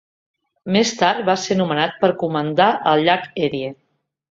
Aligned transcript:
Més 0.75 0.93
tard 1.01 1.21
va 1.27 1.35
ser 1.41 1.59
nomenat 1.59 1.95
per 2.05 2.11
comandar 2.23 2.69
al 2.95 3.07
llac 3.11 3.31
Erie. 3.49 3.71